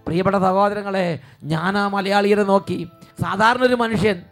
[0.07, 2.89] പ്രിയപ്പെട്ട സഹോദരങ്ങളെ ഞാൻ ആ മലയാളിയെ നോക്കി.
[3.21, 4.23] സാധാരണ ഒരു മനുഷ്യൻ.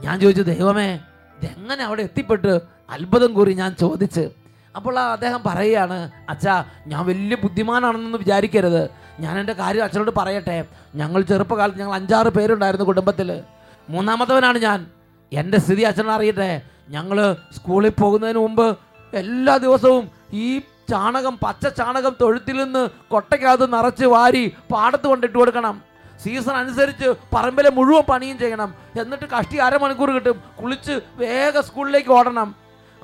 [0.00, 1.00] ഞാൻ ചോദിച്ചു ദൈവമേ
[1.42, 2.60] ഇതെങ്ങനെ അവിടെ എത്തിപ്പെട്ട്?
[2.90, 4.30] അത്ഭുതം കൂറി ഞാൻ ചോദിച്ച്.
[4.76, 8.90] അപ്പോൾ അദ്ദേഹം പറയുകയാണ് അച്ഛാ ഞാൻ വലിയ ബുദ്ധിമാനാണെന്നൊന്നും വിചാരിക്കരുത്.
[9.20, 10.64] ഞാൻ എന്റെ കാര്യം അച്ഛനോട് പറയട്ടെ.
[10.94, 13.42] ഞങ്ങൾ ചെറുപ്പകാലത്ത് ഞങ്ങൾ അഞ്ചാറ് പേരുണ്ടായിരുന്നു കുടുംബത്തിൽ.
[13.88, 14.86] മൂന്നാമത്തവനാണ് ഞാൻ.
[15.32, 16.62] എന്റെ സ്ഥിതി അച്ഛൻ അറിയട്ടെ.
[16.88, 18.78] ഞങ്ങൾ സ്കൂളിൽ പോകുന്നതിന് മുമ്പ്
[19.14, 25.85] എല്ലാ ദിവസവും ഈ ചാണകം പച്ച ചാണകം തൊഴുത്തിൽ നിന്ന് കൊട്ടയ്ക്കകത്ത് നിറച്ച് വാരി പാടത്ത് കൊണ്ടിട്ട് കൊടുക്കണം.
[26.22, 28.74] സീസൺ അനുസരിച്ച് പറമ്പിലെ മുഴുവൻ പണിയും ചെയ്യണം.
[29.00, 30.42] എന്നിട്ട് കഷ്ടി അരമണിക്കൂർ കിട്ടും.
[30.62, 32.54] കുളിച്ച് വേഗം സ്കൂളിലേക്ക് ഓടണം.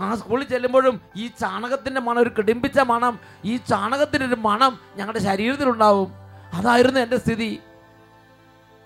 [0.00, 3.20] ആ സ്കൂളിൽ ചെല്ലുമ്പോഴും ഈ ചാണകത്തിന്റെ മണം ഒരു കിടിമ്പിച്ച മണം.
[3.44, 6.08] ഈ ചാണകത്തിന്റെ ഒരു മണം ഞങ്ങളുടെ ശരീരത്തിലുണ്ടാവും.
[6.54, 7.58] അതായിരുന്നു എന്റെ സ്ഥിതി.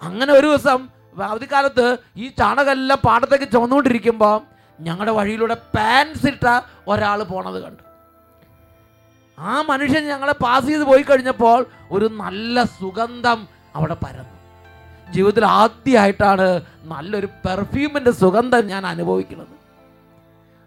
[0.03, 0.89] അങ്ങനെ ഒരു ദിവസം
[1.23, 4.41] അവധിക്കാലത്ത് ഈ ചാണകമെല്ലാം പാടത്തേക്ക് ചുമന്നുകൊണ്ടിരിക്കുമ്പോൾ
[4.81, 7.83] ഞങ്ങളുടെ വഴിയിലൂടെ പാൻസ് ഇട്ട ഒരാൾ പോണത് കണ്ടു.
[9.39, 14.35] ആ മനുഷ്യൻ ഞങ്ങളെ പാസ് ചെയ്ത് പോയി കഴിഞ്ഞപ്പോൾ ഒരു നല്ല സുഗന്ധം അവിടെ പരന്നു.
[15.13, 16.47] ജീവിതത്തിൽ ആദ്യമായിട്ടാണ്
[16.93, 19.55] നല്ലൊരു പെർഫ്യൂമിന്റെ സുഗന്ധം ഞാൻ അനുഭവിക്കുന്നത്.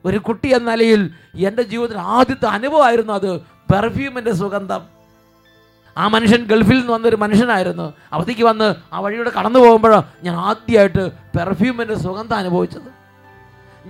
[0.05, 1.01] ഒരു കുട്ടി എന്ന നിലയിൽ
[1.47, 3.31] എന്റെ ജീവിതത്തിൽ ആദ്യത്തെ അനുഭവമായിരുന്നു അത്
[3.71, 4.83] പെർഫ്യൂമിന്റെ സുഗന്ധം.
[5.97, 7.87] ആ മനുഷ്യൻ ഗൾഫിൽ നിന്ന് വന്നൊരു മനുഷ്യനായിരുന്നു.
[8.13, 11.03] അവധിക്ക് വന്ന് ആ വഴിയുടെ കടന്നു പോകുമ്പോഴോ ഞാൻ ആദ്യമായിട്ട്
[11.37, 12.89] പെർഫ്യൂമിന്റെ സുഗന്ധം അനുഭവിച്ചത്.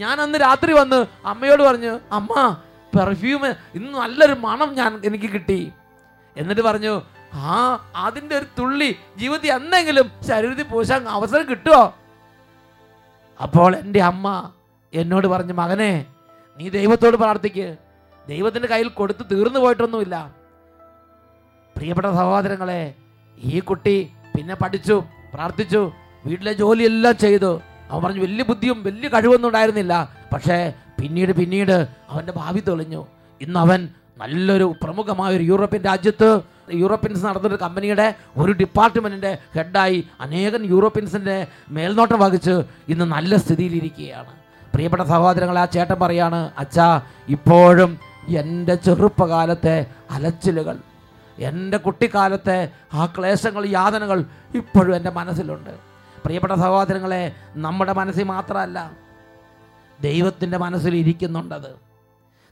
[0.02, 2.34] ഞാൻ അന്ന് രാത്രി വന്ന് അമ്മയോട് പറഞ്ഞു അമ്മ
[2.98, 3.42] പെർഫ്യൂം
[3.78, 5.60] ഇന്ന് നല്ലൊരു മണം ഞാൻ എനിക്ക് കിട്ടി.
[6.38, 6.94] എന്നിട്ട് പറഞ്ഞു
[7.34, 11.94] ആ അതിന്റെ ഒരു തുള്ളി ജീവിതത്തിൽ എന്നെങ്കിലും ശരീരത്തിൽ പൂശാൻ അവസരം കിട്ടുമോ
[13.42, 14.52] അപ്പോൾ എന്റെ അമ്മ
[14.94, 16.06] എന്നോട് പറഞ്ഞു മകനെ
[16.58, 17.78] നീ ദൈവത്തോട് പ്രാർത്ഥിക്ക്.
[18.28, 20.36] ദൈവത്തിന്റെ കയ്യിൽ കൊടുത്ത് തീർന്നു പോയിട്ടൊന്നുമില്ല.
[21.78, 22.96] പ്രിയപ്പെട്ട സഹോദരങ്ങളെ
[23.38, 25.92] ഈ കുട്ടി പിന്നെ പഠിച്ചു പ്രാർത്ഥിച്ചു
[26.26, 27.62] വീട്ടിലെ ജോലിയെല്ലാം ചെയ്തു.
[27.92, 30.16] അവൻ പറഞ്ഞു വലിയ ബുദ്ധിയും വലിയ കഴിവൊന്നും ഉണ്ടായിരുന്നില്ല.
[30.34, 33.08] പക്ഷേ പിന്നീട് പിന്നീട് അവന്റെ ഭാവി തെളിഞ്ഞു.
[33.42, 36.42] ഇന്ന് അവൻ നല്ലൊരു പ്രമുഖമായ ഒരു യൂറോപ്യൻ രാജ്യത്ത്
[36.74, 44.32] യൂറോപ്യൻസ് നടന്നൊരു കമ്പനിയുടെ ഒരു ഡിപ്പാർട്ട്മെന്റിന്റെ ഹെഡായി അനേകം യൂറോപ്യൻസിന്റെ മേൽനോട്ടം വഹിച്ച് ഇന്ന് നല്ല സ്ഥിതിയിലിരിക്കുകയാണ്.
[44.74, 50.78] പ്രിയപ്പെട്ട സഹോദരങ്ങൾ ആ ചേട്ടൻ പറയാണ് അച്ഛാ ഇപ്പോഴും എന്റെ ചെറുപ്പകാലത്തെ അലച്ചിലുകൾ
[51.38, 54.24] എന്റെ കുട്ടിക്കാലത്തെ ആ ക്ലേശങ്ങൾ യാതനകൾ
[54.56, 55.70] ഇപ്പോഴും എന്റെ മനസ്സിലുണ്ട്.
[56.24, 58.92] പ്രിയപ്പെട്ട സഹോദരങ്ങളെ നമ്മുടെ മനസ്സിൽ മാത്രമല്ല
[60.02, 61.89] ദൈവത്തിന്റെ മനസ്സിൽ ഇരിക്കുന്നുണ്ടത്.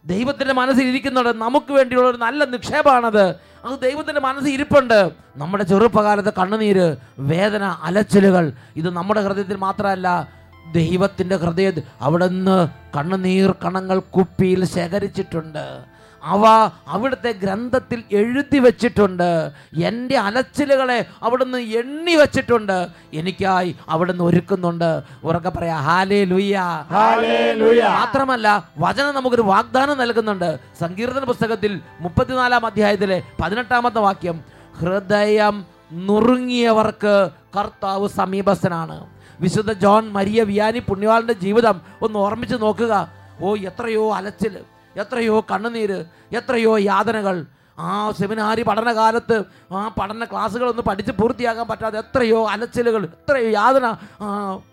[0.08, 1.30] ദൈവത്തിന്റെ മനസ്സിൽ ഇരിക്കുന്നുണ്ട്.
[1.30, 3.36] നമുക്ക് വേണ്ടിയുള്ള ഒരു നല്ല നിക്ഷേപമാണത്.
[3.65, 5.12] അത് ദൈവത്തിന്റെ മനസ്സിൽ ഇരിപ്പുണ്ട്.
[5.36, 10.30] നമ്മുടെ ചെറുപ്പകാലത്തെ കണ്ണുനീര് വേദന അലച്ചിലുകൾ ഇത് നമ്മുടെ ഹൃദയത്തിൽ മാത്രമല്ല
[10.74, 12.67] ദൈവത്തിന്റെ ഹൃദയ അവിടുന്ന്
[12.98, 15.96] കണ്ണുനീർ കണങ്ങൾ കുപ്പിയിൽ ശേഖരിച്ചിട്ടുണ്ട്.
[16.33, 16.43] അവ
[16.87, 19.29] അവിടുത്തെ ഗ്രന്ഥത്തിൽ എഴുതി വച്ചിട്ടുണ്ട്.
[19.89, 22.77] എന്റെ അലച്ചിലുകളെ അവിടുന്ന് എണ്ണി വച്ചിട്ടുണ്ട്.
[23.13, 24.89] എനിക്കായി അവിടുന്ന് ഒരുക്കുന്നുണ്ട്.
[25.23, 26.57] ഉറക്കെ പറയാ ഹാലേ ലുയ്യ
[26.91, 28.47] ഹല്ലേലൂയ മാത്രമല്ല
[28.85, 30.49] വചനം നമുക്കൊരു വാഗ്ദാനം നൽകുന്നുണ്ട്.
[30.81, 34.39] സങ്കീർത്തന പുസ്തകത്തിൽ മുപ്പത്തിനാലാം അധ്യായത്തിലെ പതിനെട്ടാമത്തെ വാക്യം
[34.79, 35.55] ഹൃദയം
[36.07, 37.15] നുറുങ്ങിയവർക്ക്
[37.57, 38.97] കർത്താവ് സമീപസ്ഥനാണ്.
[39.39, 42.93] വിശുദ്ധ ജോൺ മരിയ വിയാനി പുണ്യവാളിന്റെ ജീവിതം ഒന്ന് ഓർമ്മിച്ച് നോക്കുക.
[43.41, 44.55] ഓ എത്രയോ അലച്ചിൽ
[45.01, 45.99] എത്രയോ കണ്ണുനീര്
[46.36, 47.45] എത്രയോ യാതനകൾ.
[47.79, 53.95] ആ സെമിനാരി പഠനകാലത്ത് ആ പഠന ക്ലാസ്സുകളൊന്നും പഠിച്ച് പൂർത്തിയാക്കാൻ പറ്റാതെ എത്രയോ അലച്ചിലുകൾ എത്രയോ യാതന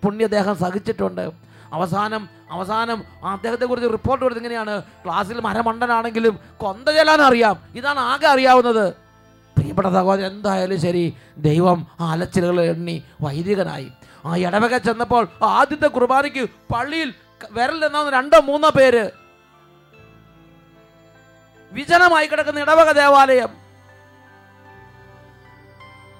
[0.04, 1.24] പുണ്യദേഹം സഹിച്ചിട്ടുണ്ട്.
[1.72, 4.82] അവസാനം അവസാനം അദ്ദേഹത്തെക്കുറിച്ച് റിപ്പോർട്ട് കൊടുത്ത് ഇങ്ങനെയാണ്.
[5.04, 7.56] ക്ലാസ്സിൽ മരമണ്ടനാണെങ്കിലും കൊന്ത ചെല്ലാൻ അറിയാം.
[7.74, 8.86] ഇതാണ് ആകെ അറിയാവുന്നത്.
[9.56, 11.04] പ്രിയപ്പെട്ട സഹോദരൻ എന്തായാലും ശരി
[11.38, 13.88] ദൈവം ആ അലച്ചിലുകൾ എണ്ണി വൈദികനായി.
[14.26, 17.14] ആ ഇടവക ചെന്നപ്പോൾ ആദ്യത്തെ കുർബാനയ്ക്ക് പള്ളിയിൽ
[17.52, 19.04] വിരലെണ്ണാവുന്ന രണ്ടോ മൂന്നോ പേര്
[21.76, 23.52] വിജനമായി കിടക്കുന്ന ഇടവക ദേവാലയം.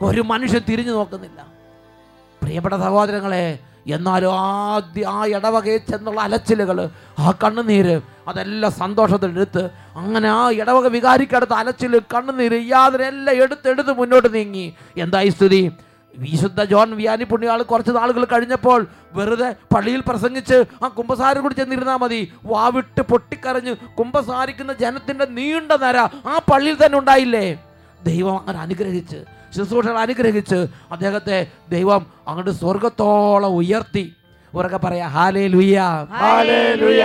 [0.08, 1.40] ഒരു മനുഷ്യൻ തിരിഞ്ഞു നോക്കുന്നില്ല.
[2.42, 3.46] പ്രിയപ്പെട്ട സഹോദരങ്ങളെ
[3.94, 6.78] എന്നാലും ആദ്യ ആ ഇടവകയിൽ ചെന്നുള്ള അലച്ചിലുകൾ
[7.24, 7.96] ആ കണ്ണുനീര്
[8.28, 9.62] അതെല്ലാം സന്തോഷത്തിലെടുത്ത്
[10.00, 14.66] അങ്ങനെ ആ ഇടവക വികാരിക്കടുത്ത അലച്ചിൽ കണ്ണുനീര് യാതൊരു എല്ലാം എടുത്തെടുത്ത് മുന്നോട്ട് നീങ്ങി.
[14.96, 15.62] എന്തായി സ്ഥിതി?
[16.14, 18.81] വിശുദ്ധ ജോൺ വിയാനി പുണ്യാൾ കുറച്ച് നാളുകൾ കഴിഞ്ഞപ്പോൾ
[19.16, 22.20] വെറുതെ പള്ളിയിൽ പ്രസംഗിച്ച് ആ കുമ്പസാരം കൂടി ചെന്നിരുന്നാൽ മതി.
[22.44, 25.96] വാവിട്ട് പൊട്ടിക്കരഞ്ഞ് കുമ്പസാരിക്കുന്ന ജനത്തിന്റെ നീണ്ട നര
[26.33, 27.46] ആ പള്ളിയിൽ തന്നെ ഉണ്ടായില്ലേ?
[28.11, 29.18] ദൈവം അങ്ങനെ അനുഗ്രഹിച്ച്
[29.57, 30.59] ശുശ്രൂഷകൾ അനുഗ്രഹിച്ച്
[30.94, 31.38] അദ്ദേഹത്തെ
[31.74, 34.05] ദൈവം അങ്ങോട്ട് സ്വർഗത്തോളം ഉയർത്തി.
[34.53, 35.79] ഉറക്കെ പറയാ ഹാലേ ലുയ്യ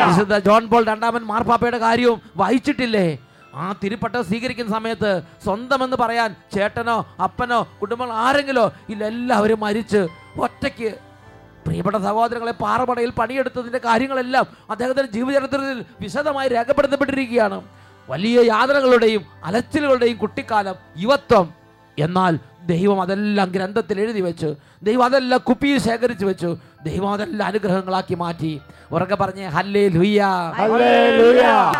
[0.10, 3.08] വിശുദ്ധ ജോൺ പോൾ രണ്ടാമൻ മാർപ്പാപ്പയുടെ കാര്യവും വായിച്ചിട്ടില്ലേ?
[3.53, 10.07] ആ തിരുപ്പട്ടം സ്വീകരിക്കുന്ന സമയത്ത് സ്വന്തമെന്ന് പറയാൻ ചേട്ടനോ അപ്പനോ കുടുംബങ്ങൾ ആരെങ്കിലോ ഇല്ല എല്ലാവരും മരിച്ച്
[10.38, 10.97] ഒറ്റയ്ക്ക്
[11.65, 17.62] പ്രിയപ്പെട്ട സഹോദരങ്ങളെ പാറമടയിൽ പണിയെടുത്തതിന്റെ കാര്യങ്ങളെല്ലാം അദ്ദേഹത്തിന്റെ ജീവചരിത്രത്തിൽ വിശദമായി രേഖപ്പെടുത്തപ്പെട്ടിരിക്കുകയാണ്.
[18.09, 21.49] വലിയ യാതനകളുടെയും അലച്ചിലുകളുടെയും കുട്ടിക്കാലം യുവത്വം
[21.97, 28.59] എന്നാൽ ദൈവം അതെല്ലാം ഗ്രന്ഥത്തിൽ എഴുതി വെച്ചു ദൈവം അതെല്ലാം കുപ്പിയിൽ ശേഖരിച്ചു വെച്ചു ദൈവം അതെല്ലാം അനുഗ്രഹങ്ങളാക്കി മാറ്റി.
[28.91, 30.21] ഉറക്കെ പറഞ്ഞ് ഹല്ലേ ലുയ്യ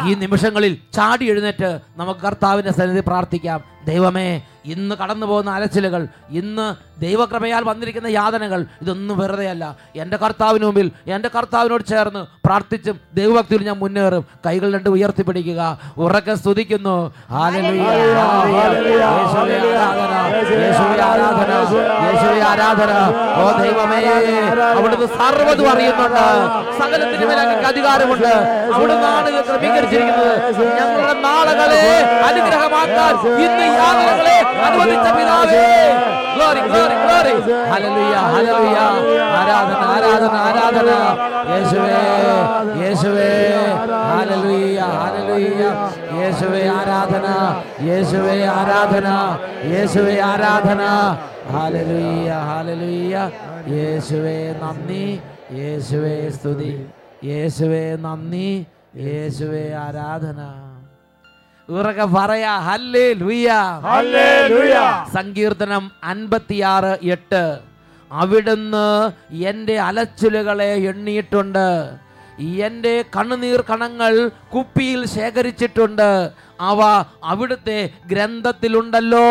[0.10, 3.64] ഈ നിമിഷങ്ങളിൽ ചാടി എഴുന്നേറ്റ് നമുക്ക് കർത്താവിന്റെ സന്നിധി പ്രാർത്ഥിക്കാം.
[3.86, 6.68] ദൈവമേ ഇന്ന് കടന്നു പോകുന്ന അലച്ചിലുകൾ ഇന്ന്
[7.04, 9.76] ദൈവകൃപയാൽ വന്നിരിക്കുന്ന യാതനകൾ ഇതൊന്നും വെറുതെയല്ല.
[9.96, 14.26] എന്റെ കർത്താവിന് മുമ്പിൽ എന്റെ കർത്താവിനോട് ചേർന്ന് പ്രാർത്ഥിച്ചും ദൈവഭക്തിയിൽ ഞാൻ മുന്നേറും.
[14.46, 15.62] കൈകൾ രണ്ട് ഉയർത്തിപ്പിടിക്കുക.
[15.98, 16.98] ഉറക്കെ സ്തുതിക്കുന്നു.
[22.50, 22.92] ആരാധന,
[23.40, 24.00] ഓ ദൈവമേ
[24.78, 26.28] അവിടുന്ന് സർവതും അറിയുന്നുണ്ട്.
[26.80, 28.34] സകലത്തിന് അധികാരമുണ്ട്.
[28.76, 30.34] അവിടുന്നാണ് ക്രമീകരിച്ചിരിക്കുന്നത്
[30.80, 31.84] ഞങ്ങളുടെ നാളുകളെ
[32.30, 33.14] അനുഗ്രഹമാക്കാൻ
[33.46, 35.66] ഇന്ന് യാതനകളെ അനുവദിച്ച പിതാവേ.
[36.36, 37.34] Glory glory glory
[37.72, 38.78] hallelujah hallelujah
[39.40, 40.90] ആരാധന ആരാധന ആരാധന.
[41.52, 42.00] യേശുവേ
[42.82, 43.30] യേശുവേ.
[44.12, 45.64] ഹല്ലേലൂയ ഹല്ലേലൂയ
[46.20, 47.28] യേശുവേ ആരാധന.
[47.84, 49.08] യേശുവേ ആരാധന.
[49.74, 50.82] യേശുവേ ആരാധന.
[51.54, 53.32] ഹല്ലേലൂയ ഹല്ലേലൂയ
[53.76, 55.22] യേശുവേ നന്ദി.
[55.54, 56.88] യേശുവേ സ്തുതി.
[57.24, 58.68] യേശുവേ നന്ദി.
[58.98, 60.69] യേശുവേ ആരാധന.
[61.70, 63.14] ഉറക്കെ പറയാ ഹല്ലേ
[63.88, 64.76] ഹല്ലേലൂയ.
[65.14, 67.44] സങ്കീർത്തനം അൻപത്തിയാറ് എട്ട്.
[68.12, 68.86] അവിടുന്ന്
[69.50, 71.68] എന്റെ അലച്ചിലുകളെ എണ്ണിയിട്ടുണ്ട്.
[72.68, 76.10] എന്റെ കണ്ണുനീർ കണങ്ങൾ കുപ്പിയിൽ ശേഖരിച്ചിട്ടുണ്ട്.
[76.62, 76.80] അവ
[77.24, 79.28] അവിടുത്തെ ഗ്രന്ഥത്തിലുണ്ടല്ലോ.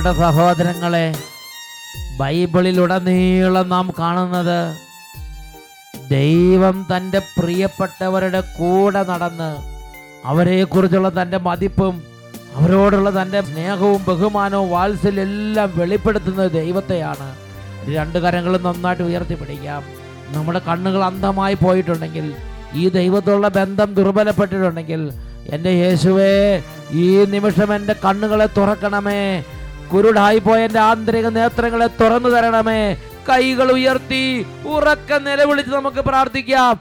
[0.00, 1.06] പ്രിയപ്പെട്ട സഹോദരങ്ങളെ
[2.18, 4.60] ബൈബിളിലുടനീളം നാം കാണുന്നത്
[6.12, 9.50] ദൈവം തന്റെ പ്രിയപ്പെട്ടവരുടെ കൂടെ നടന്ന്
[10.30, 11.94] അവരെക്കുറിച്ചുള്ള തന്റെ മതിപ്പും
[12.56, 17.28] അവരോടുള്ള തന്റെ സ്നേഹവും ബഹുമാനവും വാത്സല്യം എല്ലാം വെളിപ്പെടുത്തുന്നത് ദൈവത്തെയാണ്.
[17.98, 19.84] രണ്ട് കരങ്ങളും നന്നായിട്ട് ഉയർത്തിപ്പിടിക്കാം.
[20.34, 22.26] നമ്മുടെ കണ്ണുകൾ അന്ധമായി പോയിട്ടുണ്ടെങ്കിൽ
[22.80, 25.04] ഈ ദൈവത്തോടുള്ള ബന്ധം ദുർബലപ്പെട്ടിട്ടുണ്ടെങ്കിൽ
[25.54, 26.34] എന്റെ യേശുവേ
[27.04, 29.22] ഈ നിമിഷം എന്റെ കണ്ണുകളെ തുറക്കണമേ.
[29.92, 32.96] കുരുടായി പോയ എന്റെ ആന്തരിക നേത്രങ്ങളെ തുറന്നു തരണമേ.
[33.28, 36.74] കൈകൾ ഉയർത്തി ഉറക്ക നിലവിളിച്ച് നമുക്ക് പ്രാർത്ഥിക്കാം.